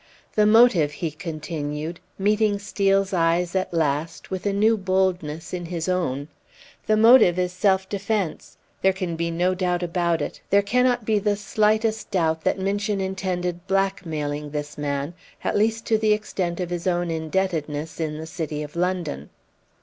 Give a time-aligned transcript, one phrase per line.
[0.33, 5.87] "The motive," he continued, meeting Steel's eyes at last, with a new boldness in his
[5.87, 6.27] own
[6.87, 8.57] "the motive is self defence!
[8.81, 12.99] There can be no doubt about it; there cannot be the slightest doubt that Minchin
[12.99, 18.25] intended blackmailing this man, at least to the extent of his own indebtedness in the
[18.25, 19.29] City of London."